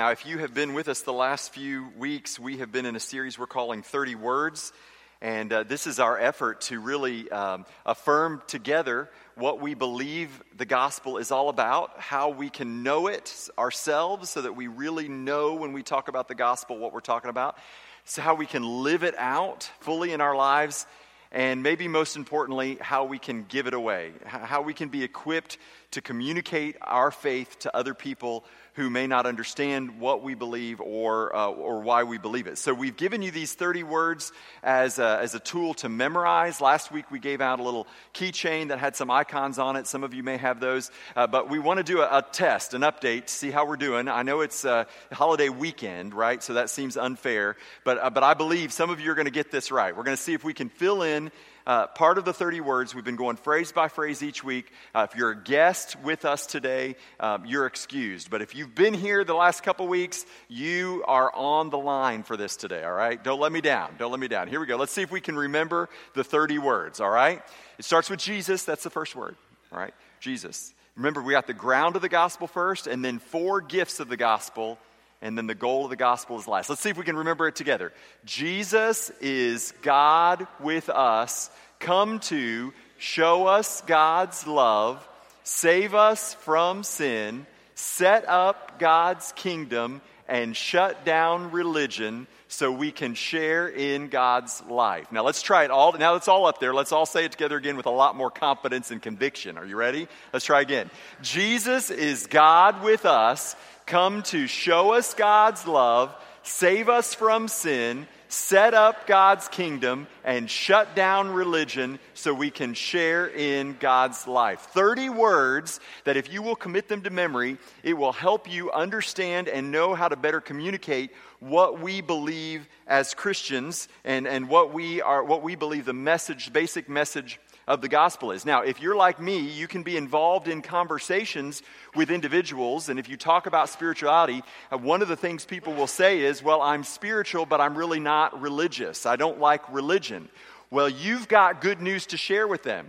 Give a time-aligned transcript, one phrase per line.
[0.00, 2.96] Now, if you have been with us the last few weeks, we have been in
[2.96, 4.72] a series we're calling 30 Words.
[5.20, 10.64] And uh, this is our effort to really um, affirm together what we believe the
[10.64, 15.52] gospel is all about, how we can know it ourselves so that we really know
[15.52, 17.58] when we talk about the gospel what we're talking about,
[18.06, 20.86] so how we can live it out fully in our lives,
[21.30, 25.58] and maybe most importantly, how we can give it away, how we can be equipped
[25.92, 28.44] to communicate our faith to other people
[28.74, 32.56] who may not understand what we believe or, uh, or why we believe it.
[32.56, 36.60] So we've given you these 30 words as a, as a tool to memorize.
[36.60, 39.86] Last week we gave out a little keychain that had some icons on it.
[39.86, 40.90] Some of you may have those.
[41.16, 43.76] Uh, but we want to do a, a, test, an update, to see how we're
[43.76, 44.06] doing.
[44.06, 46.40] I know it's a holiday weekend, right?
[46.42, 47.56] So that seems unfair.
[47.84, 49.96] But, uh, but I believe some of you are going to get this right.
[49.96, 51.32] We're going to see if we can fill in
[51.66, 52.94] uh, part of the 30 words.
[52.94, 54.70] We've been going phrase by phrase each week.
[54.94, 58.30] Uh, if you're a guest with us today, um, you're excused.
[58.30, 62.36] But if you've been here the last couple weeks, you are on the line for
[62.36, 63.22] this today, all right?
[63.22, 63.94] Don't let me down.
[63.98, 64.48] Don't let me down.
[64.48, 64.76] Here we go.
[64.76, 67.42] Let's see if we can remember the 30 words, all right?
[67.78, 68.64] It starts with Jesus.
[68.64, 69.36] That's the first word,
[69.72, 69.94] all right?
[70.20, 70.74] Jesus.
[70.96, 74.16] Remember, we got the ground of the gospel first, and then four gifts of the
[74.16, 74.78] gospel
[75.22, 76.68] and then the goal of the gospel is last.
[76.68, 77.92] Let's see if we can remember it together.
[78.24, 85.06] Jesus is God with us, come to show us God's love,
[85.44, 93.14] save us from sin, set up God's kingdom, and shut down religion so we can
[93.14, 95.10] share in God's life.
[95.12, 95.92] Now let's try it all.
[95.92, 96.74] Now it's all up there.
[96.74, 99.58] Let's all say it together again with a lot more confidence and conviction.
[99.58, 100.08] Are you ready?
[100.32, 100.90] Let's try again.
[101.22, 103.56] Jesus is God with us
[103.90, 110.48] come to show us God's love, save us from sin, set up God's kingdom, and
[110.48, 114.60] shut down religion so we can share in God's life.
[114.60, 119.48] 30 words that, if you will commit them to memory, it will help you understand
[119.48, 125.00] and know how to better communicate what we believe as Christians and, and what, we
[125.02, 128.44] are, what we believe the message, basic message of the gospel is.
[128.44, 131.62] Now, if you're like me, you can be involved in conversations
[131.94, 135.86] with individuals, and if you talk about spirituality, uh, one of the things people will
[135.86, 139.06] say is, Well, I'm spiritual, but I'm really not religious.
[139.06, 140.28] I don't like religion.
[140.70, 142.88] Well, you've got good news to share with them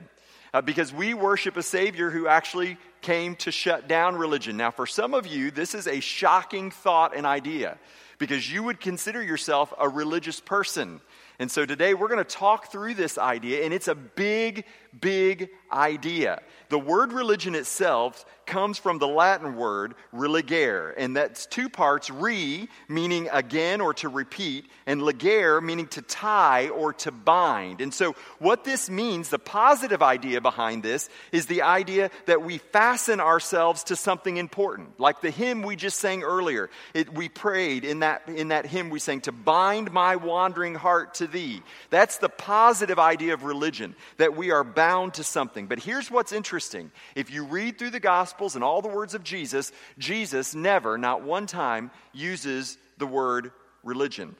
[0.53, 4.57] uh, because we worship a Savior who actually came to shut down religion.
[4.57, 7.77] Now, for some of you, this is a shocking thought and idea
[8.21, 11.01] because you would consider yourself a religious person.
[11.39, 14.63] And so today we're going to talk through this idea, and it's a big,
[14.99, 16.41] big idea.
[16.69, 22.67] The word religion itself comes from the Latin word religare, and that's two parts re,
[22.89, 27.79] meaning again or to repeat, and legare, meaning to tie or to bind.
[27.81, 32.57] And so, what this means, the positive idea behind this, is the idea that we
[32.57, 34.99] fasten ourselves to something important.
[34.99, 38.89] Like the hymn we just sang earlier, it, we prayed in that, in that hymn
[38.89, 41.61] we sang, to bind my wandering heart to thee.
[41.89, 45.67] That's the positive idea of religion, that we are bound to something.
[45.67, 49.23] But here's what's interesting if you read through the Gospels and all the words of
[49.23, 53.51] Jesus, Jesus never, not one time, uses the word
[53.83, 54.35] religion.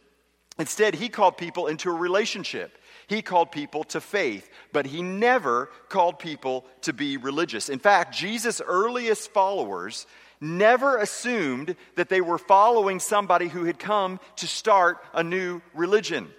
[0.58, 2.80] Instead, he called people into a relationship.
[3.06, 7.70] He called people to faith, but he never called people to be religious.
[7.70, 10.08] In fact, Jesus' earliest followers
[10.40, 16.32] never assumed that they were following somebody who had come to start a new religion.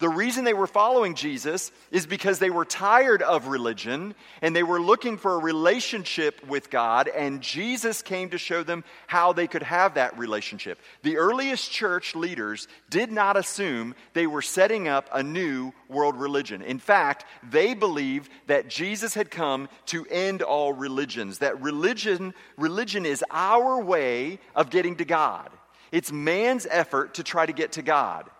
[0.00, 4.62] The reason they were following Jesus is because they were tired of religion and they
[4.62, 9.46] were looking for a relationship with God, and Jesus came to show them how they
[9.46, 10.78] could have that relationship.
[11.02, 16.62] The earliest church leaders did not assume they were setting up a new world religion.
[16.62, 23.04] In fact, they believed that Jesus had come to end all religions, that religion, religion
[23.04, 25.50] is our way of getting to God.
[25.92, 28.30] It's man's effort to try to get to God.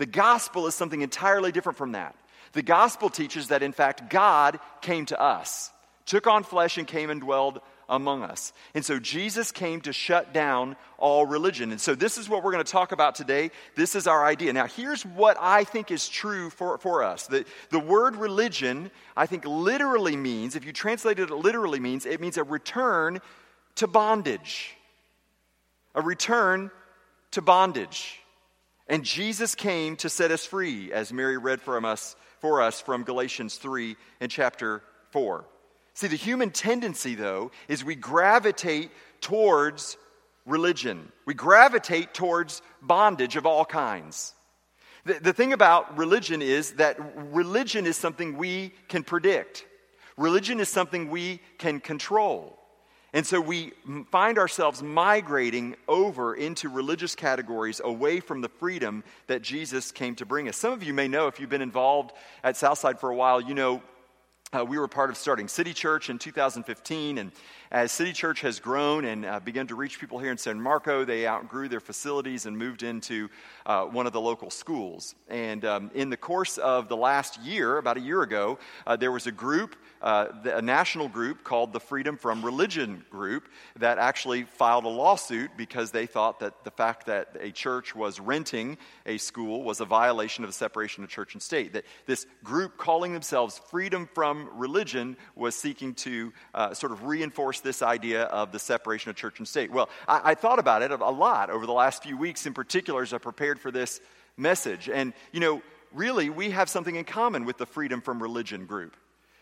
[0.00, 2.16] The gospel is something entirely different from that.
[2.52, 5.70] The gospel teaches that, in fact, God came to us,
[6.06, 8.54] took on flesh, and came and dwelled among us.
[8.72, 11.70] And so Jesus came to shut down all religion.
[11.70, 13.50] And so this is what we're going to talk about today.
[13.76, 14.54] This is our idea.
[14.54, 17.26] Now, here's what I think is true for, for us.
[17.26, 22.06] The, the word religion, I think, literally means, if you translate it, it literally means,
[22.06, 23.20] it means a return
[23.74, 24.74] to bondage.
[25.94, 26.70] A return
[27.32, 28.19] to bondage.
[28.90, 33.04] And Jesus came to set us free, as Mary read from us, for us from
[33.04, 35.44] Galatians 3 and chapter 4.
[35.94, 38.90] See, the human tendency, though, is we gravitate
[39.20, 39.96] towards
[40.44, 41.12] religion.
[41.24, 44.34] We gravitate towards bondage of all kinds.
[45.04, 49.66] The, the thing about religion is that religion is something we can predict,
[50.16, 52.58] religion is something we can control.
[53.12, 53.72] And so we
[54.10, 60.26] find ourselves migrating over into religious categories away from the freedom that Jesus came to
[60.26, 60.56] bring us.
[60.56, 62.12] Some of you may know, if you've been involved
[62.44, 63.82] at Southside for a while, you know
[64.52, 67.30] uh, we were part of starting City Church in 2015, and
[67.70, 71.04] as City Church has grown and uh, begun to reach people here in San Marco,
[71.04, 73.28] they outgrew their facilities and moved into
[73.64, 75.14] uh, one of the local schools.
[75.28, 78.58] And um, in the course of the last year, about a year ago,
[78.88, 83.48] uh, there was a group, uh, a national group called the Freedom from Religion Group,
[83.76, 88.18] that actually filed a lawsuit because they thought that the fact that a church was
[88.18, 91.74] renting a school was a violation of the separation of church and state.
[91.74, 97.59] That this group calling themselves Freedom from Religion was seeking to uh, sort of reinforce
[97.60, 99.70] this idea of the separation of church and state.
[99.70, 103.02] Well, I, I thought about it a lot over the last few weeks, in particular,
[103.02, 104.00] as I prepared for this
[104.36, 104.88] message.
[104.88, 105.62] And, you know,
[105.92, 108.96] really, we have something in common with the freedom from religion group.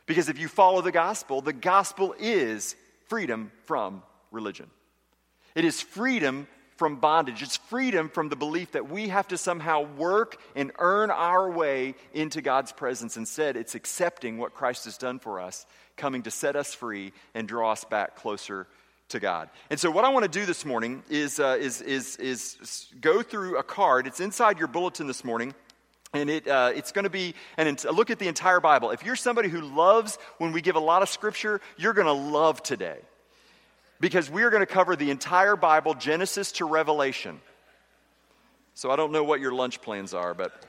[0.07, 2.75] Because if you follow the gospel, the gospel is
[3.07, 4.71] freedom from religion.
[5.55, 6.47] It is freedom
[6.79, 7.43] from bondage.
[7.43, 11.97] It's freedom from the belief that we have to somehow work and earn our way
[12.15, 13.17] into God's presence.
[13.17, 15.67] Instead, it's accepting what Christ has done for us,
[15.97, 18.69] coming to set us free and draw us back closer
[19.09, 19.51] to God.
[19.71, 23.23] And so, what I want to do this morning is, uh, is, is, is go
[23.23, 24.07] through a card.
[24.07, 25.55] It's inside your bulletin this morning.
[26.15, 28.93] And it, uh, it's going to be an, a look at the entire Bible.
[28.93, 32.13] If you're somebody who loves when we give a lot of scripture, you're going to
[32.13, 32.99] love today
[34.01, 37.41] because we are going to cover the entire Bible, Genesis to Revelation.
[38.75, 40.65] So I don't know what your lunch plans are, but.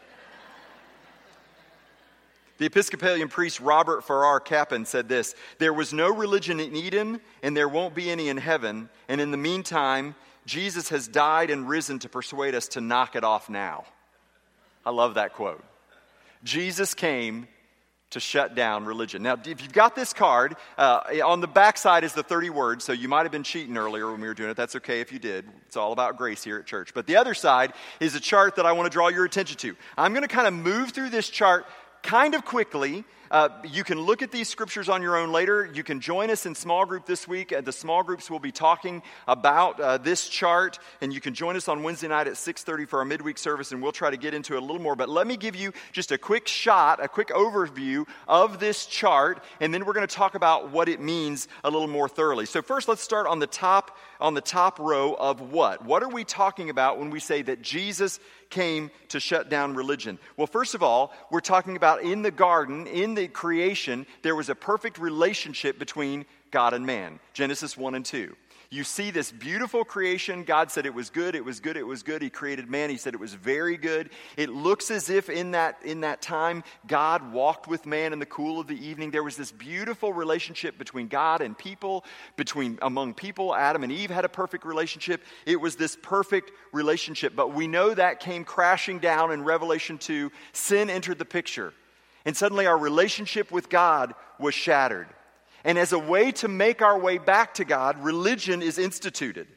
[2.57, 7.55] The Episcopalian priest Robert Farrar Capon said this There was no religion in Eden, and
[7.55, 8.89] there won't be any in heaven.
[9.07, 10.13] And in the meantime,
[10.45, 13.85] Jesus has died and risen to persuade us to knock it off now.
[14.85, 15.63] I love that quote.
[16.43, 17.47] Jesus came
[18.11, 19.21] to shut down religion.
[19.21, 22.83] Now, if you've got this card, uh, on the back side is the 30 words,
[22.83, 24.57] so you might have been cheating earlier when we were doing it.
[24.57, 25.45] That's okay if you did.
[25.67, 26.93] It's all about grace here at church.
[26.93, 29.75] But the other side is a chart that I want to draw your attention to.
[29.97, 31.67] I'm going to kind of move through this chart
[32.01, 35.69] kind of quickly uh, you can look at these scriptures on your own later.
[35.73, 37.53] You can join us in small group this week.
[37.53, 41.55] Uh, the small groups will be talking about uh, this chart, and you can join
[41.55, 44.33] us on Wednesday night at 6:30 for our midweek service, and we'll try to get
[44.33, 44.95] into it a little more.
[44.95, 49.43] But let me give you just a quick shot, a quick overview of this chart,
[49.59, 52.45] and then we're going to talk about what it means a little more thoroughly.
[52.45, 55.85] So first, let's start on the top on the top row of what?
[55.85, 60.19] What are we talking about when we say that Jesus came to shut down religion?
[60.35, 64.49] Well, first of all, we're talking about in the garden, in the creation, there was
[64.49, 67.19] a perfect relationship between God and man.
[67.33, 68.35] Genesis 1 and 2.
[68.71, 70.43] You see this beautiful creation.
[70.43, 72.21] God said it was good, it was good, it was good.
[72.21, 72.91] He created man.
[72.91, 74.11] He said it was very good.
[74.37, 78.27] It looks as if in that, in that time, God walked with man in the
[78.27, 79.09] cool of the evening.
[79.09, 82.05] There was this beautiful relationship between God and people,
[82.35, 83.55] between among people.
[83.55, 85.23] Adam and Eve had a perfect relationship.
[85.47, 87.35] It was this perfect relationship.
[87.35, 90.31] But we know that came crashing down in Revelation 2.
[90.53, 91.73] Sin entered the picture.
[92.25, 95.07] And suddenly our relationship with God was shattered.
[95.63, 99.47] And as a way to make our way back to God, religion is instituted.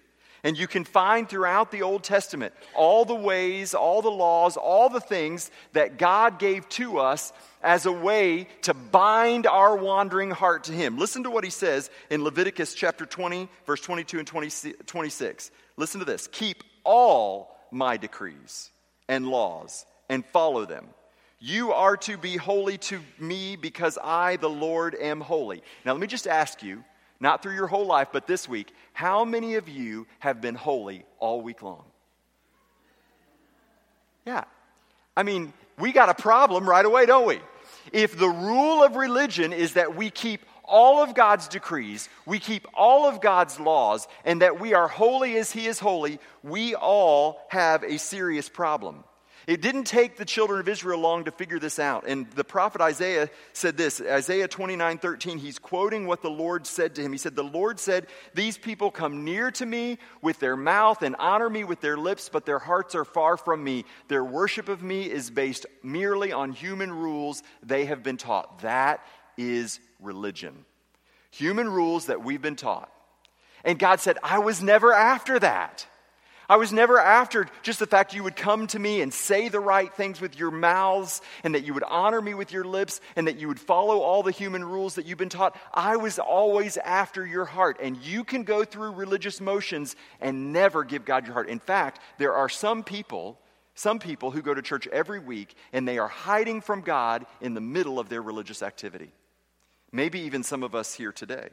[0.44, 4.88] And you can find throughout the Old Testament all the ways, all the laws, all
[4.88, 7.32] the things that God gave to us
[7.62, 10.98] as a way to bind our wandering heart to Him.
[10.98, 15.50] Listen to what He says in Leviticus chapter 20, verse 22 and 20, 26.
[15.76, 18.70] Listen to this Keep all my decrees
[19.08, 20.88] and laws and follow them
[21.42, 25.60] you are to be holy to me because I, the Lord, am holy.
[25.84, 26.84] Now, let me just ask you,
[27.18, 31.04] not through your whole life, but this week, how many of you have been holy
[31.18, 31.82] all week long?
[34.24, 34.44] Yeah.
[35.16, 37.40] I mean, we got a problem right away, don't we?
[37.92, 42.68] If the rule of religion is that we keep all of God's decrees, we keep
[42.72, 47.40] all of God's laws, and that we are holy as He is holy, we all
[47.48, 49.02] have a serious problem.
[49.46, 52.04] It didn't take the children of Israel long to figure this out.
[52.06, 56.94] And the prophet Isaiah said this Isaiah 29 13, he's quoting what the Lord said
[56.94, 57.12] to him.
[57.12, 61.16] He said, The Lord said, These people come near to me with their mouth and
[61.18, 63.84] honor me with their lips, but their hearts are far from me.
[64.08, 68.60] Their worship of me is based merely on human rules they have been taught.
[68.60, 69.04] That
[69.36, 70.64] is religion.
[71.30, 72.92] Human rules that we've been taught.
[73.64, 75.86] And God said, I was never after that.
[76.52, 79.58] I was never after just the fact you would come to me and say the
[79.58, 83.26] right things with your mouths and that you would honor me with your lips and
[83.26, 85.56] that you would follow all the human rules that you've been taught.
[85.72, 87.78] I was always after your heart.
[87.80, 91.48] And you can go through religious motions and never give God your heart.
[91.48, 93.38] In fact, there are some people,
[93.74, 97.54] some people who go to church every week and they are hiding from God in
[97.54, 99.10] the middle of their religious activity.
[99.90, 101.48] Maybe even some of us here today.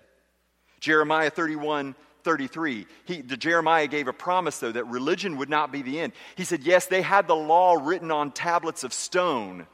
[0.81, 2.85] Jeremiah 31 33.
[3.05, 6.13] He, the Jeremiah gave a promise, though, that religion would not be the end.
[6.35, 9.67] He said, Yes, they had the law written on tablets of stone,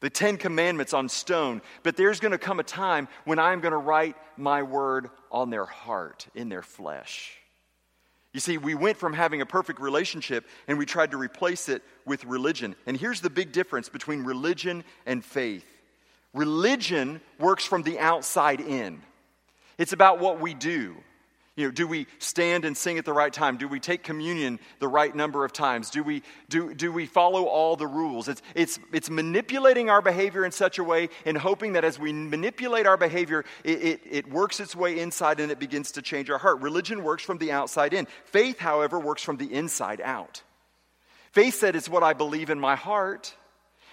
[0.00, 3.72] the Ten Commandments on stone, but there's going to come a time when I'm going
[3.72, 7.36] to write my word on their heart, in their flesh.
[8.32, 11.82] You see, we went from having a perfect relationship and we tried to replace it
[12.06, 12.76] with religion.
[12.86, 15.64] And here's the big difference between religion and faith
[16.32, 19.02] religion works from the outside in,
[19.78, 20.96] it's about what we do.
[21.60, 23.58] You know, do we stand and sing at the right time?
[23.58, 25.90] Do we take communion the right number of times?
[25.90, 28.28] Do we, do, do we follow all the rules?
[28.28, 32.14] It's, it's, it's manipulating our behavior in such a way and hoping that as we
[32.14, 36.30] manipulate our behavior, it, it, it works its way inside and it begins to change
[36.30, 36.62] our heart.
[36.62, 38.06] Religion works from the outside in.
[38.24, 40.42] Faith, however, works from the inside out.
[41.32, 43.34] Faith said, It's what I believe in my heart.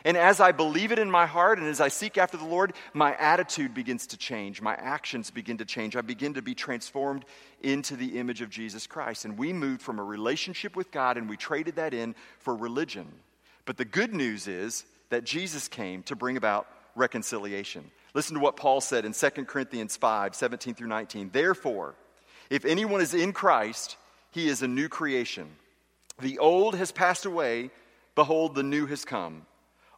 [0.07, 2.71] And as I believe it in my heart and as I seek after the Lord,
[2.93, 4.61] my attitude begins to change.
[4.61, 5.97] My actions begin to change.
[5.97, 7.25] I begin to be transformed
[7.61, 9.25] into the image of Jesus Christ.
[9.25, 13.05] And we moved from a relationship with God and we traded that in for religion.
[13.65, 17.83] But the good news is that Jesus came to bring about reconciliation.
[18.13, 21.31] Listen to what Paul said in 2 Corinthians 5 17 through 19.
[21.33, 21.95] Therefore,
[22.49, 23.97] if anyone is in Christ,
[24.31, 25.49] he is a new creation.
[26.21, 27.71] The old has passed away,
[28.15, 29.45] behold, the new has come.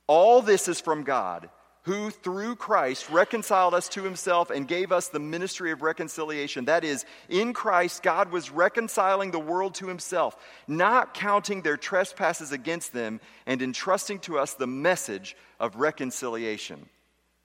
[0.09, 1.51] All this is from God,
[1.83, 6.65] who through Christ reconciled us to himself and gave us the ministry of reconciliation.
[6.65, 10.35] That is, in Christ, God was reconciling the world to himself,
[10.67, 16.89] not counting their trespasses against them, and entrusting to us the message of reconciliation.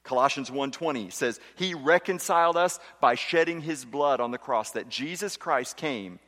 [0.03, 5.37] Colossians 1:20 says, "He reconciled us by shedding his blood on the cross that Jesus
[5.37, 6.19] Christ came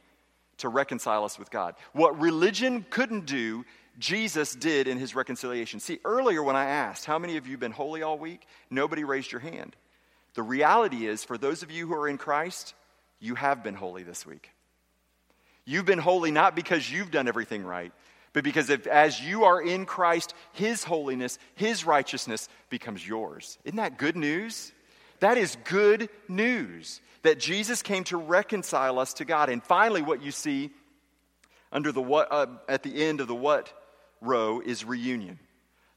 [0.58, 3.66] to reconcile us with God." What religion couldn't do,
[4.00, 5.80] Jesus did in his reconciliation.
[5.80, 8.46] See, earlier when I asked, How many of you have been holy all week?
[8.70, 9.76] Nobody raised your hand.
[10.36, 12.76] The reality is, for those of you who are in Christ,
[13.20, 14.52] you have been holy this week.
[15.66, 17.92] You've been holy not because you've done everything right,
[18.34, 23.58] but because if, as you are in Christ, His holiness, His righteousness becomes yours.
[23.64, 24.72] Isn't that good news?
[25.20, 29.50] That is good news that Jesus came to reconcile us to God.
[29.50, 30.70] And finally, what you see
[31.72, 33.74] under the what, uh, at the end of the what
[34.22, 35.40] row is reunion.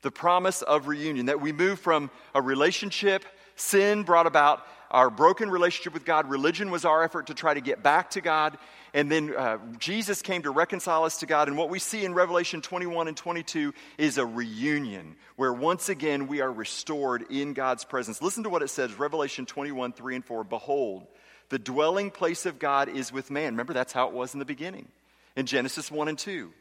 [0.02, 3.24] The promise of reunion, that we move from a relationship,
[3.56, 6.28] sin brought about our broken relationship with God.
[6.28, 8.58] Religion was our effort to try to get back to God.
[8.92, 11.46] And then uh, Jesus came to reconcile us to God.
[11.46, 16.26] And what we see in Revelation 21 and 22 is a reunion where once again
[16.26, 18.20] we are restored in God's presence.
[18.20, 20.42] Listen to what it says Revelation 21, 3 and 4.
[20.42, 21.06] Behold,
[21.50, 23.52] the dwelling place of God is with man.
[23.52, 24.88] Remember, that's how it was in the beginning
[25.36, 26.52] in Genesis 1 and 2.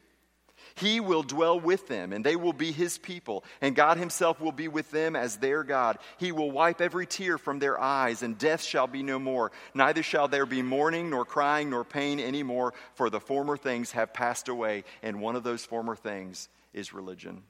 [0.76, 4.52] He will dwell with them, and they will be his people, and God himself will
[4.52, 5.98] be with them as their God.
[6.18, 9.52] He will wipe every tear from their eyes, and death shall be no more.
[9.74, 13.92] Neither shall there be mourning, nor crying, nor pain any more, for the former things
[13.92, 14.84] have passed away.
[15.04, 17.44] And one of those former things is religion.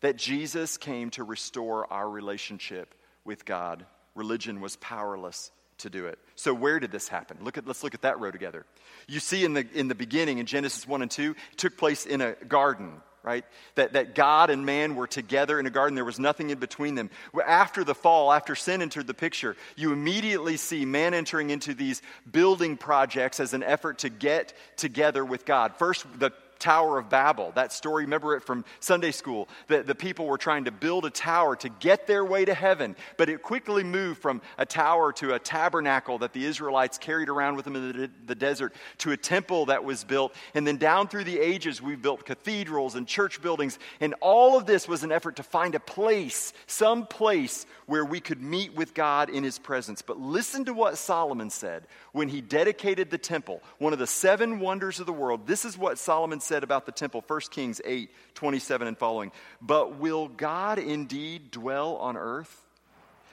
[0.00, 3.84] That Jesus came to restore our relationship with God.
[4.14, 6.18] Religion was powerless to do it.
[6.34, 7.38] So where did this happen?
[7.42, 8.64] Look at, let's look at that row together.
[9.08, 12.06] You see in the, in the beginning, in Genesis 1 and 2, it took place
[12.06, 13.44] in a garden, right?
[13.74, 15.94] That, that God and man were together in a garden.
[15.94, 17.10] There was nothing in between them.
[17.46, 22.02] After the fall, after sin entered the picture, you immediately see man entering into these
[22.30, 25.76] building projects as an effort to get together with God.
[25.76, 27.52] First, the Tower of Babel.
[27.54, 29.48] That story, remember it from Sunday school.
[29.66, 32.94] The, the people were trying to build a tower to get their way to heaven,
[33.16, 37.56] but it quickly moved from a tower to a tabernacle that the Israelites carried around
[37.56, 40.34] with them in the, the desert to a temple that was built.
[40.54, 43.78] And then down through the ages, we built cathedrals and church buildings.
[44.00, 48.20] And all of this was an effort to find a place, some place where we
[48.20, 50.02] could meet with God in his presence.
[50.02, 54.60] But listen to what Solomon said when he dedicated the temple, one of the seven
[54.60, 55.46] wonders of the world.
[55.46, 59.32] This is what Solomon said about the temple, 1 Kings 8 27 and following.
[59.60, 62.64] But will God indeed dwell on earth?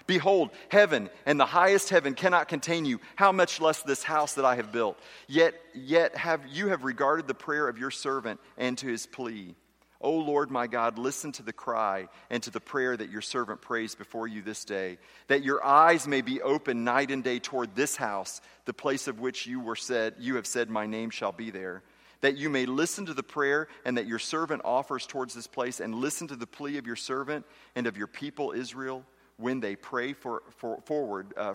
[0.07, 4.45] Behold, heaven and the highest heaven cannot contain you, how much less this house that
[4.45, 4.97] I have built.
[5.27, 9.53] Yet, yet have you have regarded the prayer of your servant and to his plea.
[9.99, 13.61] O Lord my God, listen to the cry and to the prayer that your servant
[13.61, 17.75] prays before you this day, that your eyes may be open night and day toward
[17.75, 21.31] this house, the place of which you were said, you have said, My name shall
[21.31, 21.81] be there.
[22.21, 25.79] That you may listen to the prayer and that your servant offers towards this place,
[25.79, 27.45] and listen to the plea of your servant
[27.75, 29.03] and of your people Israel
[29.37, 31.53] when they pray for, for forward, uh,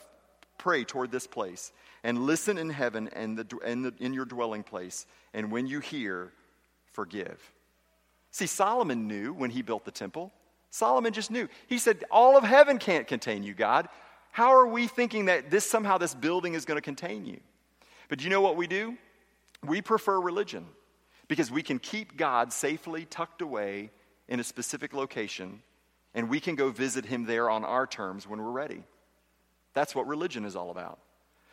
[0.59, 1.73] pray toward this place,
[2.04, 5.81] and listen in heaven and, the, and the, in your dwelling place, and when you
[5.81, 6.33] hear,
[6.85, 7.52] forgive.
[8.31, 10.33] See, Solomon knew when he built the temple.
[10.71, 11.49] Solomon just knew.
[11.66, 13.88] He said, All of heaven can't contain you, God.
[14.31, 17.40] How are we thinking that this somehow this building is going to contain you?
[18.09, 18.97] But do you know what we do?
[19.66, 20.66] We prefer religion
[21.28, 23.90] because we can keep God safely tucked away
[24.28, 25.62] in a specific location
[26.14, 28.83] and we can go visit him there on our terms when we're ready.
[29.75, 30.99] That's what religion is all about.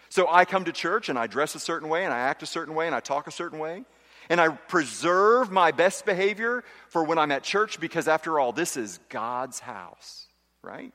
[0.09, 2.47] So I come to church and I dress a certain way and I act a
[2.47, 3.85] certain way and I talk a certain way.
[4.29, 8.77] And I preserve my best behavior for when I'm at church because, after all, this
[8.77, 10.27] is God's house,
[10.61, 10.93] right?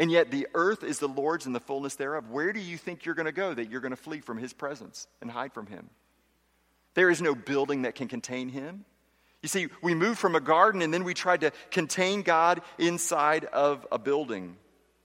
[0.00, 2.30] And yet the earth is the Lord's and the fullness thereof.
[2.30, 4.54] Where do you think you're going to go that you're going to flee from his
[4.54, 5.90] presence and hide from him?
[6.94, 8.86] There is no building that can contain him.
[9.42, 13.44] You see, we moved from a garden and then we tried to contain God inside
[13.44, 14.56] of a building.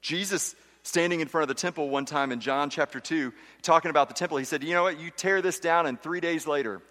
[0.02, 3.34] Jesus standing in front of the temple one time in John chapter 2,
[3.64, 4.98] talking about the temple, he said, You know what?
[4.98, 6.82] You tear this down, and three days later,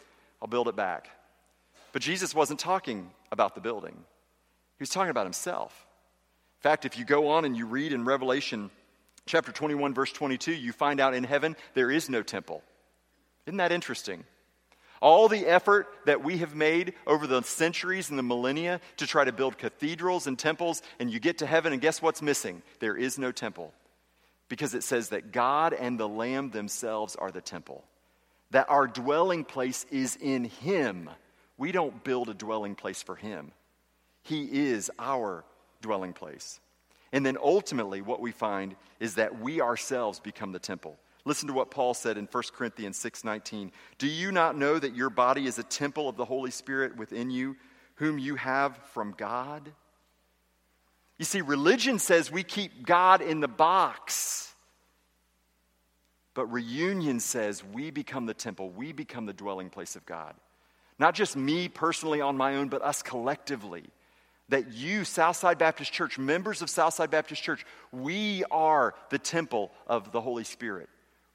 [0.42, 1.08] I'll build it back.
[1.92, 5.83] But Jesus wasn't talking about the building, he was talking about himself.
[6.64, 8.70] Fact, if you go on and you read in Revelation
[9.26, 12.62] chapter 21, verse 22, you find out in heaven there is no temple.
[13.44, 14.24] Isn't that interesting?
[15.02, 19.26] All the effort that we have made over the centuries and the millennia to try
[19.26, 22.62] to build cathedrals and temples, and you get to heaven, and guess what's missing?
[22.80, 23.74] There is no temple.
[24.48, 27.84] Because it says that God and the Lamb themselves are the temple,
[28.52, 31.10] that our dwelling place is in Him.
[31.58, 33.52] We don't build a dwelling place for Him,
[34.22, 35.44] He is our
[35.84, 36.58] dwelling place.
[37.12, 40.98] And then ultimately, what we find is that we ourselves become the temple.
[41.24, 43.70] Listen to what Paul said in 1 Corinthians 6:19.
[43.98, 47.30] Do you not know that your body is a temple of the Holy Spirit within
[47.30, 47.56] you,
[47.96, 49.72] whom you have from God?
[51.18, 54.52] You see, religion says we keep God in the box.
[56.34, 60.34] But reunion says we become the temple, we become the dwelling place of God.
[60.98, 63.84] Not just me personally on my own, but us collectively.
[64.50, 70.12] That you, Southside Baptist Church, members of Southside Baptist Church, we are the temple of
[70.12, 70.88] the Holy Spirit.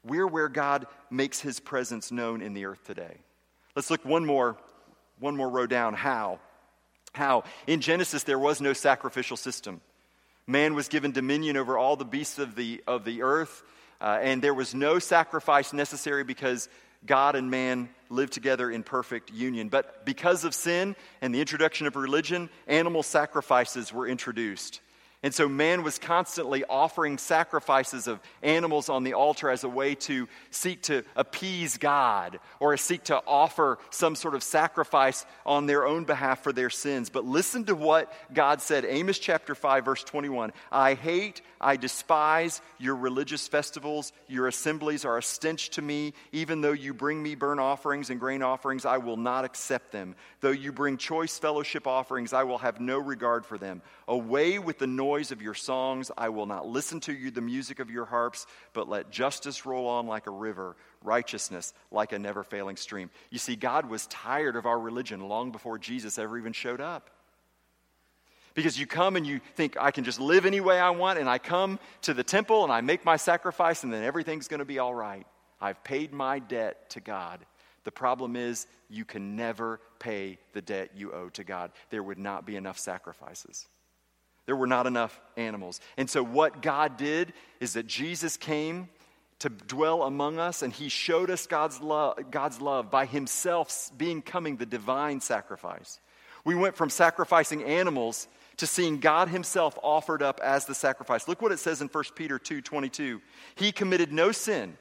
[0.04, 3.18] We're where God makes his presence known in the earth today.
[3.74, 4.56] Let's look one more,
[5.18, 5.94] one more row down.
[5.94, 6.38] How?
[7.12, 7.44] How?
[7.66, 9.80] In Genesis, there was no sacrificial system.
[10.46, 13.62] Man was given dominion over all the beasts of the, of the earth,
[14.00, 16.68] uh, and there was no sacrifice necessary because
[17.04, 19.68] God and man lived together in perfect union.
[19.68, 24.80] But because of sin and the introduction of religion, animal sacrifices were introduced.
[25.22, 29.94] And so man was constantly offering sacrifices of animals on the altar as a way
[29.96, 35.86] to seek to appease God or seek to offer some sort of sacrifice on their
[35.86, 37.10] own behalf for their sins.
[37.10, 42.62] But listen to what God said Amos chapter 5, verse 21 I hate, I despise
[42.78, 44.12] your religious festivals.
[44.28, 46.14] Your assemblies are a stench to me.
[46.32, 50.16] Even though you bring me burnt offerings and grain offerings, I will not accept them.
[50.40, 53.82] Though you bring choice fellowship offerings, I will have no regard for them.
[54.08, 56.10] Away with the noise of your songs.
[56.16, 59.86] I will not listen to you, the music of your harps, but let justice roll
[59.86, 63.10] on like a river, righteousness like a never failing stream.
[63.28, 67.10] You see, God was tired of our religion long before Jesus ever even showed up.
[68.54, 71.28] Because you come and you think, I can just live any way I want, and
[71.28, 74.64] I come to the temple and I make my sacrifice, and then everything's going to
[74.64, 75.26] be all right.
[75.60, 77.44] I've paid my debt to God.
[77.84, 81.70] The problem is, you can never pay the debt you owe to God.
[81.90, 83.66] There would not be enough sacrifices.
[84.46, 85.80] There were not enough animals.
[85.96, 88.88] And so, what God did is that Jesus came
[89.38, 94.22] to dwell among us, and he showed us God's love, God's love by himself being
[94.22, 96.00] coming the divine sacrifice.
[96.44, 98.28] We went from sacrificing animals
[98.60, 101.26] to seeing God himself offered up as the sacrifice.
[101.28, 103.20] Look what it says in 1 Peter 2 22.
[103.56, 104.78] He committed no sin,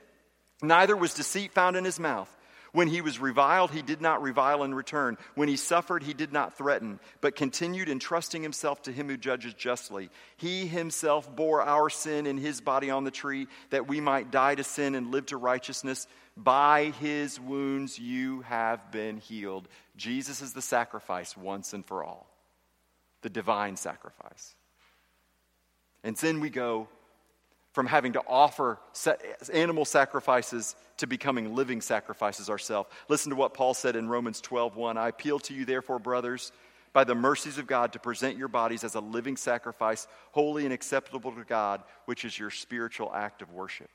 [0.61, 2.33] neither was deceit found in his mouth.
[2.71, 5.17] When he was reviled, he did not revile in return.
[5.33, 9.55] When he suffered, he did not threaten, but continued entrusting himself to him who judges
[9.55, 10.09] justly.
[10.37, 14.55] He himself bore our sin in his body on the tree, that we might die
[14.55, 16.05] to sin and live to righteousness.
[16.37, 19.67] By his wounds you have been healed.
[19.97, 22.29] Jesus is the sacrifice once and for all,
[23.21, 24.55] the divine sacrifice.
[26.03, 26.87] And then we go
[27.73, 28.79] from having to offer
[29.53, 32.89] animal sacrifices to becoming living sacrifices ourselves.
[33.07, 34.97] Listen to what Paul said in Romans 12:1.
[34.97, 36.51] I appeal to you therefore, brothers,
[36.93, 40.73] by the mercies of God to present your bodies as a living sacrifice, holy and
[40.73, 43.89] acceptable to God, which is your spiritual act of worship.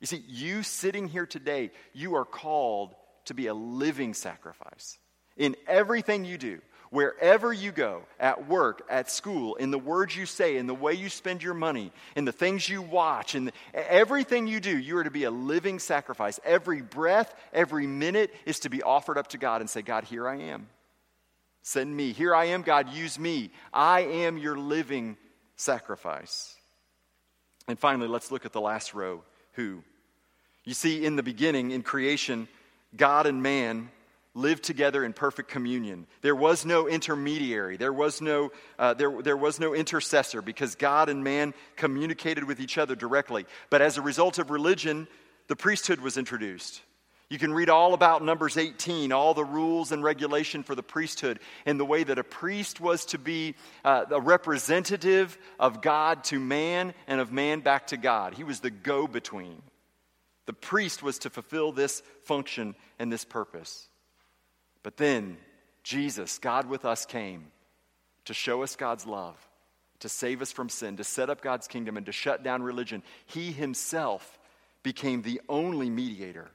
[0.00, 2.94] You see, you sitting here today, you are called
[3.26, 4.98] to be a living sacrifice.
[5.36, 6.60] In everything you do,
[6.96, 10.94] Wherever you go, at work, at school, in the words you say, in the way
[10.94, 15.04] you spend your money, in the things you watch, in everything you do, you are
[15.04, 16.40] to be a living sacrifice.
[16.42, 20.26] Every breath, every minute is to be offered up to God and say, God, here
[20.26, 20.68] I am.
[21.60, 22.12] Send me.
[22.12, 23.50] Here I am, God, use me.
[23.74, 25.18] I am your living
[25.56, 26.56] sacrifice.
[27.68, 29.84] And finally, let's look at the last row who.
[30.64, 32.48] You see, in the beginning, in creation,
[32.96, 33.90] God and man
[34.36, 36.06] lived together in perfect communion.
[36.20, 37.78] There was no intermediary.
[37.78, 42.60] There was no, uh, there, there was no intercessor because God and man communicated with
[42.60, 43.46] each other directly.
[43.70, 45.08] But as a result of religion,
[45.48, 46.82] the priesthood was introduced.
[47.28, 51.40] You can read all about Numbers 18, all the rules and regulation for the priesthood,
[51.64, 56.38] and the way that a priest was to be uh, a representative of God to
[56.38, 58.34] man and of man back to God.
[58.34, 59.60] He was the go between.
[60.44, 63.88] The priest was to fulfill this function and this purpose.
[64.86, 65.36] But then
[65.82, 67.48] Jesus, God with us, came
[68.26, 69.36] to show us God's love,
[69.98, 73.02] to save us from sin, to set up God's kingdom, and to shut down religion.
[73.26, 74.38] He himself
[74.84, 76.52] became the only mediator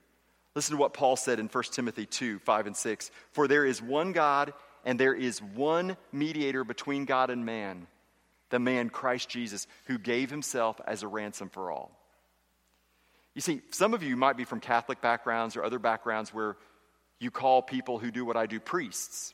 [0.56, 3.12] Listen to what Paul said in 1 Timothy 2 5 and 6.
[3.32, 7.88] For there is one God, and there is one mediator between God and man,
[8.50, 11.92] the man Christ Jesus, who gave himself as a ransom for all.
[13.34, 16.58] You see, some of you might be from Catholic backgrounds or other backgrounds where
[17.22, 19.34] you call people who do what I do priests.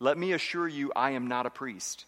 [0.00, 2.04] Let me assure you, I am not a priest.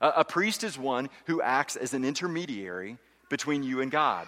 [0.00, 2.98] A, a priest is one who acts as an intermediary
[3.30, 4.26] between you and God.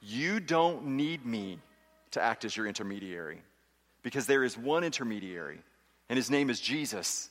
[0.00, 1.58] You don't need me
[2.12, 3.42] to act as your intermediary
[4.02, 5.60] because there is one intermediary,
[6.08, 7.28] and his name is Jesus,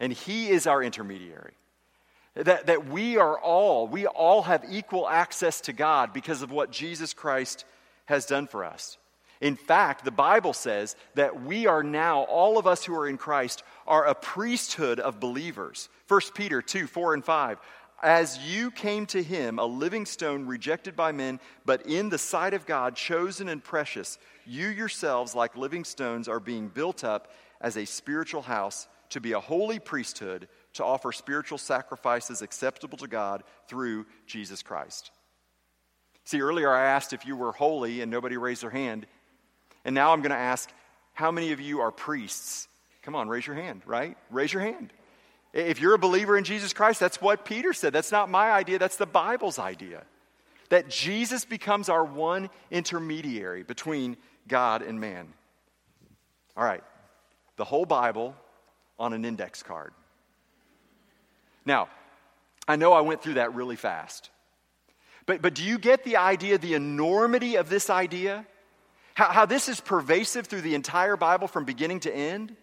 [0.00, 1.54] and he is our intermediary.
[2.34, 6.70] That, that we are all, we all have equal access to God because of what
[6.70, 7.66] Jesus Christ
[8.06, 8.96] has done for us.
[9.42, 13.18] In fact, the Bible says that we are now, all of us who are in
[13.18, 15.88] Christ, are a priesthood of believers.
[16.06, 17.58] 1 Peter 2 4 and 5.
[18.04, 22.54] As you came to him, a living stone rejected by men, but in the sight
[22.54, 27.76] of God, chosen and precious, you yourselves, like living stones, are being built up as
[27.76, 33.42] a spiritual house to be a holy priesthood, to offer spiritual sacrifices acceptable to God
[33.66, 35.10] through Jesus Christ.
[36.24, 39.06] See, earlier I asked if you were holy, and nobody raised their hand.
[39.84, 40.70] And now I'm going to ask,
[41.14, 42.68] how many of you are priests?
[43.02, 44.16] Come on, raise your hand, right?
[44.30, 44.92] Raise your hand.
[45.52, 47.92] If you're a believer in Jesus Christ, that's what Peter said.
[47.92, 50.04] That's not my idea, that's the Bible's idea.
[50.70, 54.16] That Jesus becomes our one intermediary between
[54.48, 55.28] God and man.
[56.56, 56.82] All right,
[57.56, 58.34] the whole Bible
[58.98, 59.92] on an index card.
[61.66, 61.88] Now,
[62.66, 64.30] I know I went through that really fast.
[65.26, 68.46] But, but do you get the idea, the enormity of this idea?
[69.14, 72.56] How, how this is pervasive through the entire Bible from beginning to end?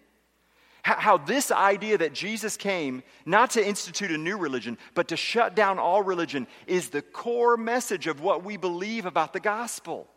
[0.82, 5.54] How this idea that Jesus came not to institute a new religion, but to shut
[5.54, 10.08] down all religion is the core message of what we believe about the gospel.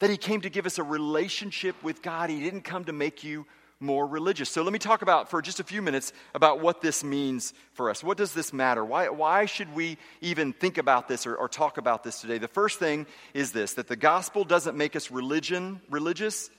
[0.00, 2.30] That he came to give us a relationship with God.
[2.30, 3.46] He didn't come to make you
[3.82, 4.48] more religious.
[4.48, 7.90] So let me talk about for just a few minutes about what this means for
[7.90, 8.02] us.
[8.02, 8.84] What does this matter?
[8.84, 12.38] Why, why should we even think about this or, or talk about this today?
[12.38, 16.50] The first thing is this that the gospel doesn't make us religion religious,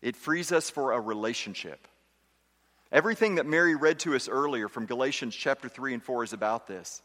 [0.00, 1.86] it frees us for a relationship.
[2.92, 6.66] Everything that Mary read to us earlier from Galatians chapter 3 and 4 is about
[6.66, 7.02] this.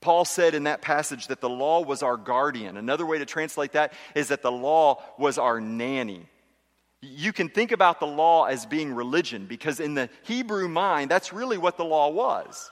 [0.00, 2.76] Paul said in that passage that the law was our guardian.
[2.76, 6.26] Another way to translate that is that the law was our nanny.
[7.02, 11.32] You can think about the law as being religion because, in the Hebrew mind, that's
[11.32, 12.70] really what the law was.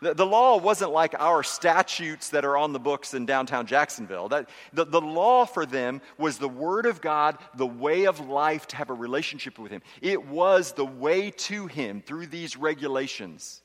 [0.00, 4.28] The, the, law wasn't like our statutes that are on the books in downtown Jacksonville.
[4.28, 8.66] That, the, the law for them was the Word of God, the way of life
[8.68, 9.82] to have a relationship with Him.
[10.00, 13.62] It was the way to Him through these regulations.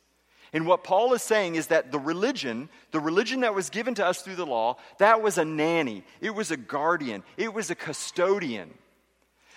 [0.54, 4.06] And what Paul is saying is that the religion, the religion that was given to
[4.06, 7.76] us through the law, that was a nanny, it was a guardian, it was a
[7.76, 8.72] custodian.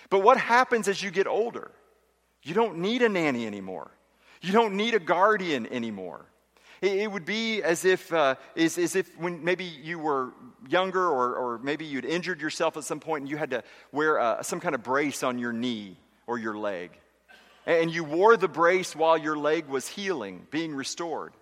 [0.09, 1.71] But what happens as you get older?
[2.43, 3.91] You don't need a nanny anymore.
[4.41, 6.25] You don't need a guardian anymore.
[6.81, 10.33] It would be as if, uh, as, as if when maybe you were
[10.69, 14.19] younger or, or maybe you'd injured yourself at some point and you had to wear
[14.19, 16.91] uh, some kind of brace on your knee or your leg.
[17.65, 21.33] And you wore the brace while your leg was healing, being restored.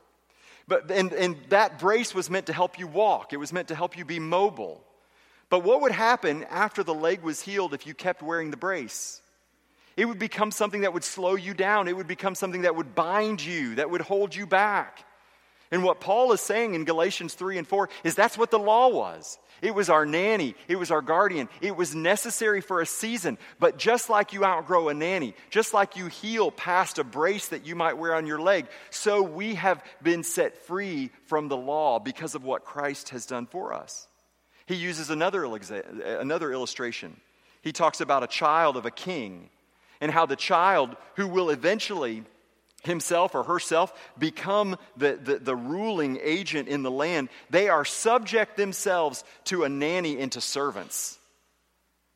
[0.67, 3.75] But, and, and that brace was meant to help you walk, it was meant to
[3.75, 4.85] help you be mobile.
[5.49, 9.21] But what would happen after the leg was healed if you kept wearing the brace?
[9.97, 11.88] It would become something that would slow you down.
[11.88, 15.05] It would become something that would bind you, that would hold you back.
[15.71, 18.89] And what Paul is saying in Galatians 3 and 4 is that's what the law
[18.89, 19.39] was.
[19.62, 21.47] It was our nanny, it was our guardian.
[21.62, 23.38] It was necessary for a season.
[23.58, 27.65] But just like you outgrow a nanny, just like you heal past a brace that
[27.65, 31.99] you might wear on your leg, so we have been set free from the law
[31.99, 34.08] because of what Christ has done for us.
[34.65, 37.19] He uses another, another illustration.
[37.62, 39.49] He talks about a child of a king
[40.01, 42.23] and how the child who will eventually
[42.84, 48.58] himself or herself become the, the, the, ruling agent in the land, they are subject
[48.58, 51.17] themselves to a nanny and to servants.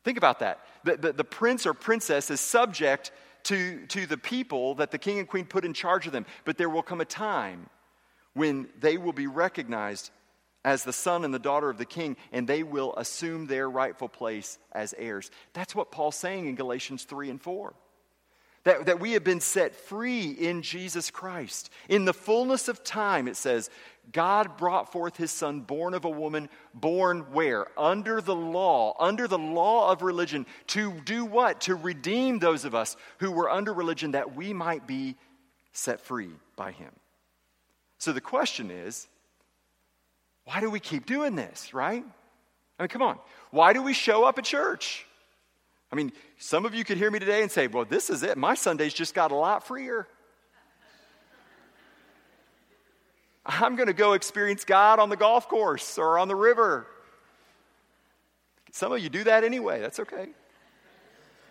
[0.04, 0.60] Think about that.
[0.84, 3.10] The, the, the, prince or princess is subject
[3.44, 6.26] to, to the people that the king and queen put in charge of them.
[6.44, 7.68] But there will come a time
[8.34, 10.10] when they will be recognized
[10.64, 14.08] as the son and the daughter of the king, and they will assume their rightful
[14.08, 15.30] place as heirs.
[15.52, 17.74] That's what Paul's saying in Galatians 3 and 4.
[18.64, 21.70] That, that we have been set free in Jesus Christ.
[21.88, 23.70] In the fullness of time, it says,
[24.12, 27.66] God brought forth his son, born of a woman, born where?
[27.78, 31.62] Under the law, under the law of religion, to do what?
[31.62, 35.16] To redeem those of us who were under religion that we might be
[35.72, 36.90] set free by him.
[37.96, 39.08] So the question is,
[40.50, 42.04] why do we keep doing this, right?
[42.76, 43.18] I mean, come on.
[43.52, 45.06] Why do we show up at church?
[45.92, 48.36] I mean, some of you could hear me today and say, well, this is it.
[48.36, 50.08] My Sundays just got a lot freer.
[53.46, 56.84] I'm going to go experience God on the golf course or on the river.
[58.72, 59.80] Some of you do that anyway.
[59.80, 60.30] That's okay.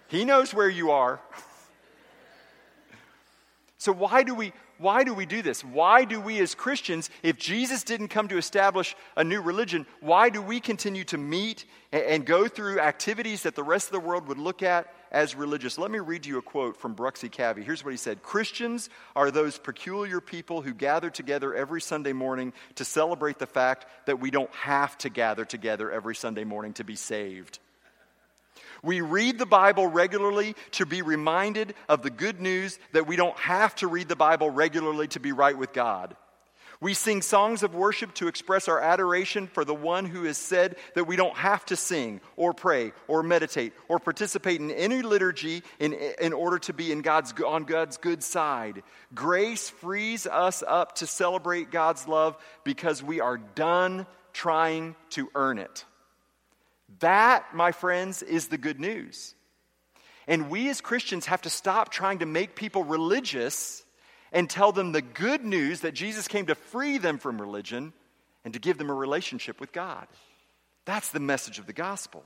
[0.09, 1.21] He knows where you are.
[3.77, 5.63] So, why do we why do we do this?
[5.63, 10.29] Why do we as Christians, if Jesus didn't come to establish a new religion, why
[10.29, 14.27] do we continue to meet and go through activities that the rest of the world
[14.29, 15.77] would look at as religious?
[15.77, 17.63] Let me read you a quote from Bruxy Cavey.
[17.63, 22.53] Here's what he said Christians are those peculiar people who gather together every Sunday morning
[22.75, 26.85] to celebrate the fact that we don't have to gather together every Sunday morning to
[26.85, 27.59] be saved.
[28.83, 33.37] We read the Bible regularly to be reminded of the good news that we don't
[33.37, 36.15] have to read the Bible regularly to be right with God.
[36.81, 40.77] We sing songs of worship to express our adoration for the one who has said
[40.95, 45.61] that we don't have to sing or pray or meditate or participate in any liturgy
[45.79, 48.81] in, in order to be in God's, on God's good side.
[49.13, 55.57] Grace frees us up to celebrate God's love because we are done trying to earn
[55.57, 55.83] it.
[56.99, 59.35] That, my friends, is the good news.
[60.27, 63.83] And we as Christians have to stop trying to make people religious
[64.31, 67.93] and tell them the good news that Jesus came to free them from religion
[68.43, 70.07] and to give them a relationship with God.
[70.85, 72.23] That's the message of the gospel.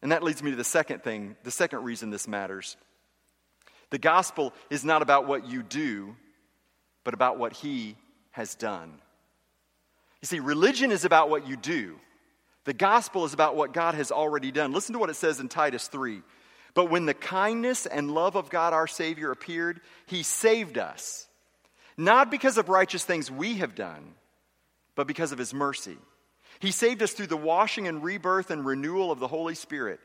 [0.00, 2.76] And that leads me to the second thing, the second reason this matters.
[3.90, 6.16] The gospel is not about what you do,
[7.04, 7.96] but about what he
[8.30, 8.92] has done.
[10.22, 11.96] You see, religion is about what you do.
[12.64, 14.72] The gospel is about what God has already done.
[14.72, 16.22] Listen to what it says in Titus 3.
[16.74, 21.26] But when the kindness and love of God our Savior appeared, he saved us,
[21.96, 24.14] not because of righteous things we have done,
[24.94, 25.98] but because of his mercy.
[26.60, 30.00] He saved us through the washing and rebirth and renewal of the Holy Spirit,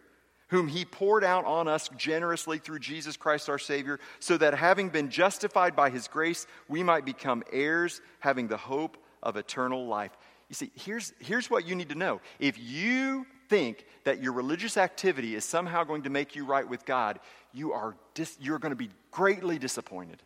[0.50, 4.90] whom he poured out on us generously through Jesus Christ our Savior, so that having
[4.90, 10.12] been justified by his grace, we might become heirs, having the hope of eternal life.
[10.50, 12.22] You see, here's, here's what you need to know.
[12.40, 16.86] If you think that your religious activity is somehow going to make you right with
[16.86, 17.20] God,
[17.54, 20.22] you are dis- you're going to be greatly disappointed.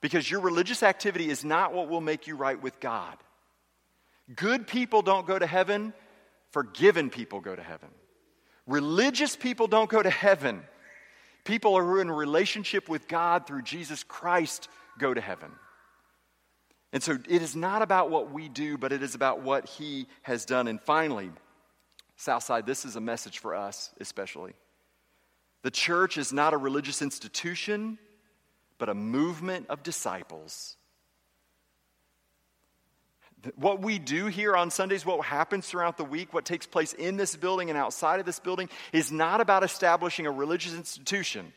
[0.00, 3.16] Because your religious activity is not what will make you right with God.
[4.34, 5.92] Good people don't go to heaven,
[6.50, 7.88] forgiven people go to heaven.
[8.66, 10.62] Religious people don't go to heaven.
[11.44, 14.68] People who are in a relationship with God through Jesus Christ
[14.98, 15.50] go to heaven.
[16.96, 20.06] And so it is not about what we do, but it is about what He
[20.22, 20.66] has done.
[20.66, 21.30] And finally,
[22.16, 24.54] Southside, this is a message for us especially.
[25.60, 27.98] The church is not a religious institution,
[28.78, 30.78] but a movement of disciples.
[33.56, 37.18] What we do here on Sundays, what happens throughout the week, what takes place in
[37.18, 41.52] this building and outside of this building, is not about establishing a religious institution.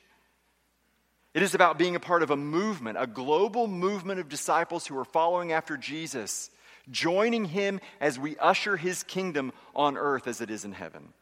[1.39, 4.97] It is about being a part of a movement, a global movement of disciples who
[4.97, 6.51] are following after Jesus,
[6.91, 11.13] joining him as we usher his kingdom on earth as it is in heaven,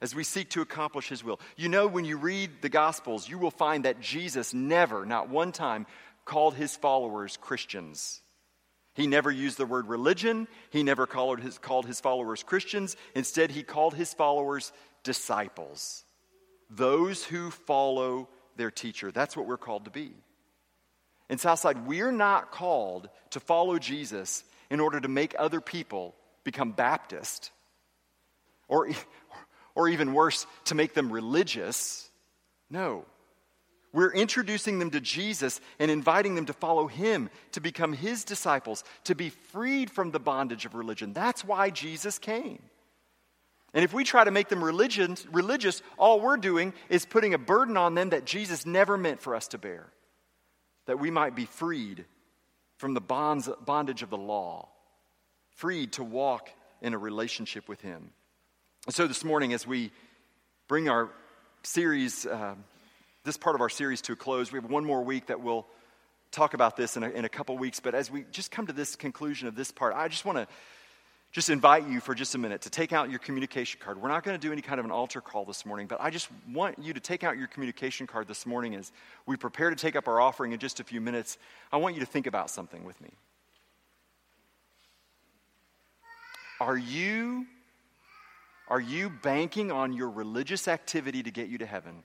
[0.00, 1.40] as we seek to accomplish his will.
[1.56, 5.50] You know, when you read the Gospels, you will find that Jesus never, not one
[5.50, 5.86] time,
[6.24, 8.20] called his followers Christians.
[8.94, 10.46] He never used the word religion.
[10.70, 12.96] He never called his, called his followers Christians.
[13.16, 14.70] Instead, he called his followers
[15.02, 16.04] disciples,
[16.70, 19.10] those who follow their teacher.
[19.10, 20.12] That's what we're called to be.
[21.28, 26.14] In Southside, we're not called to follow Jesus in order to make other people
[26.44, 27.50] become Baptist
[28.68, 28.88] or,
[29.74, 32.08] or even worse, to make them religious.
[32.70, 33.04] No.
[33.92, 38.84] We're introducing them to Jesus and inviting them to follow him, to become his disciples,
[39.04, 41.12] to be freed from the bondage of religion.
[41.12, 42.62] That's why Jesus came.
[43.76, 47.38] And if we try to make them religion, religious, all we're doing is putting a
[47.38, 49.92] burden on them that Jesus never meant for us to bear.
[50.86, 52.04] that we might be freed
[52.78, 54.68] from the bonds, bondage of the law,
[55.56, 56.48] freed to walk
[56.80, 58.10] in a relationship with Him.
[58.86, 59.90] And so this morning, as we
[60.68, 61.10] bring our
[61.62, 62.54] series, uh,
[63.24, 65.66] this part of our series to a close, we have one more week that we'll
[66.30, 67.80] talk about this in a, in a couple weeks.
[67.80, 70.46] But as we just come to this conclusion of this part, I just want to
[71.32, 74.00] just invite you for just a minute to take out your communication card.
[74.00, 76.10] We're not going to do any kind of an altar call this morning, but I
[76.10, 78.90] just want you to take out your communication card this morning as
[79.26, 81.36] we prepare to take up our offering in just a few minutes.
[81.70, 83.10] I want you to think about something with me.
[86.60, 87.46] Are you
[88.68, 92.02] are you banking on your religious activity to get you to heaven?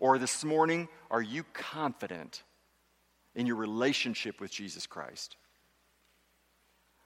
[0.00, 2.42] Or this morning, are you confident
[3.34, 5.36] in your relationship with Jesus Christ?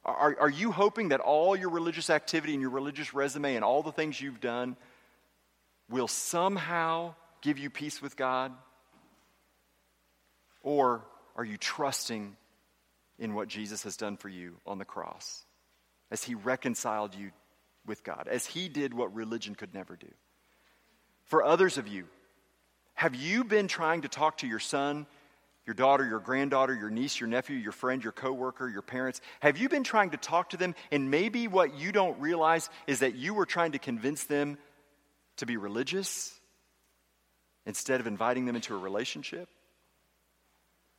[0.05, 3.83] Are, are you hoping that all your religious activity and your religious resume and all
[3.83, 4.77] the things you've done
[5.89, 8.53] will somehow give you peace with God?
[10.63, 11.05] Or
[11.37, 12.37] are you trusting
[13.19, 15.45] in what Jesus has done for you on the cross
[16.11, 17.31] as he reconciled you
[17.87, 20.09] with God, as he did what religion could never do?
[21.27, 22.07] For others of you,
[22.95, 25.07] have you been trying to talk to your son
[25.67, 29.21] your daughter, your granddaughter, your niece, your nephew, your friend, your coworker, your parents?
[29.41, 30.75] Have you been trying to talk to them?
[30.91, 34.59] And maybe what you don't realize is that you were trying to convince them
[35.37, 36.39] to be religious
[37.65, 39.49] instead of inviting them into a relationship?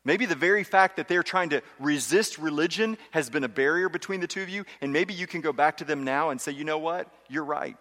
[0.05, 4.19] Maybe the very fact that they're trying to resist religion has been a barrier between
[4.19, 6.51] the two of you, and maybe you can go back to them now and say,
[6.51, 7.07] you know what?
[7.29, 7.77] You're right.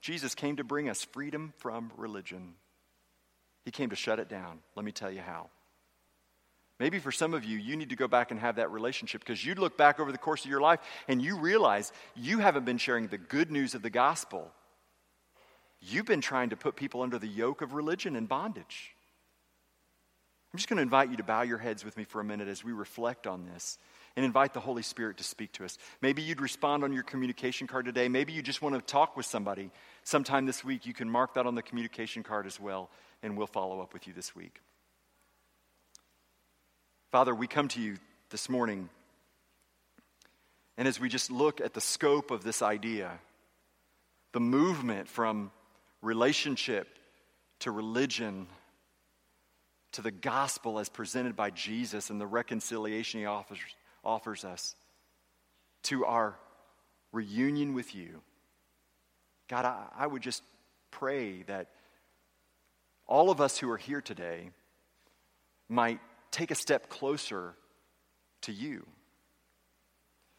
[0.00, 2.54] Jesus came to bring us freedom from religion.
[3.64, 4.60] He came to shut it down.
[4.74, 5.50] Let me tell you how.
[6.80, 9.44] Maybe for some of you, you need to go back and have that relationship because
[9.44, 12.78] you look back over the course of your life and you realize you haven't been
[12.78, 14.50] sharing the good news of the gospel.
[15.82, 18.94] You've been trying to put people under the yoke of religion and bondage.
[20.52, 22.48] I'm just going to invite you to bow your heads with me for a minute
[22.48, 23.76] as we reflect on this
[24.16, 25.76] and invite the Holy Spirit to speak to us.
[26.00, 28.08] Maybe you'd respond on your communication card today.
[28.08, 29.70] Maybe you just want to talk with somebody
[30.02, 30.86] sometime this week.
[30.86, 32.88] You can mark that on the communication card as well,
[33.22, 34.60] and we'll follow up with you this week.
[37.10, 37.96] Father, we come to you
[38.30, 38.88] this morning,
[40.76, 43.18] and as we just look at the scope of this idea,
[44.30, 45.50] the movement from
[46.02, 46.86] relationship
[47.58, 48.46] to religion
[49.90, 53.58] to the gospel as presented by Jesus and the reconciliation he offers,
[54.04, 54.76] offers us
[55.82, 56.36] to our
[57.10, 58.20] reunion with you.
[59.48, 60.44] God, I, I would just
[60.92, 61.66] pray that
[63.08, 64.50] all of us who are here today
[65.68, 65.98] might
[66.30, 67.54] take a step closer
[68.42, 68.86] to you.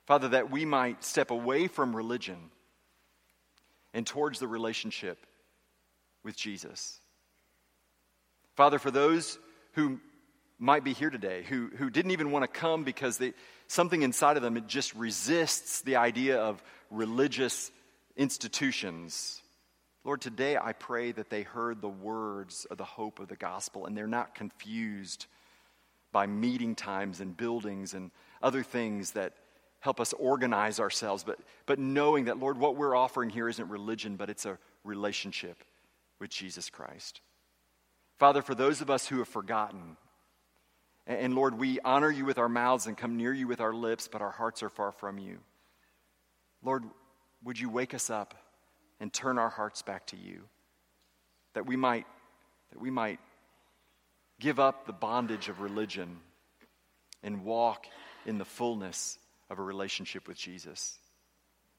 [0.06, 2.38] Father, that we might step away from religion
[3.94, 5.26] and towards the relationship
[6.24, 7.00] with Jesus.
[8.56, 9.38] Father, for those
[9.74, 10.00] who
[10.60, 13.34] might be here today, who, who didn't even want to come because they,
[13.68, 17.72] something inside of them it just resists the idea of religious
[18.16, 19.42] institutions.
[20.04, 23.86] Lord, today I pray that they heard the words of the hope of the gospel
[23.86, 25.26] and they're not confused
[26.12, 29.34] by meeting times and buildings and other things that
[29.80, 34.16] help us organize ourselves, but, but knowing that, Lord, what we're offering here isn't religion,
[34.16, 35.64] but it's a relationship
[36.20, 37.22] with Jesus Christ.
[38.20, 39.98] Father, for those of us who have forgotten,
[41.08, 44.08] and, Lord, we honor you with our mouths and come near you with our lips,
[44.08, 45.40] but our hearts are far from you.
[46.64, 46.84] Lord,
[47.44, 48.36] would you wake us up
[49.00, 50.44] and turn our hearts back to you,
[51.56, 52.06] that we might,
[52.72, 53.20] that we might
[54.42, 56.18] give up the bondage of religion
[57.24, 57.86] and walk
[58.26, 59.18] in the fullness
[59.50, 60.98] of a relationship with Jesus.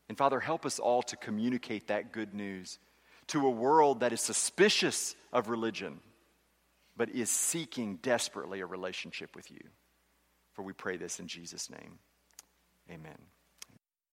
[0.09, 2.79] And Father, help us all to communicate that good news
[3.29, 6.01] to a world that is suspicious of religion,
[6.97, 9.61] but is seeking desperately a relationship with you.
[10.53, 11.99] For we pray this in Jesus' name.
[12.91, 13.19] Amen.